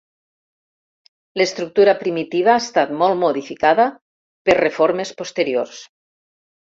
L'estructura 1.41 1.93
primitiva 1.99 2.51
ha 2.53 2.63
estat 2.63 2.95
molt 3.03 3.21
modificada 3.25 3.85
per 4.51 4.57
reformes 4.61 5.13
posteriors. 5.21 5.77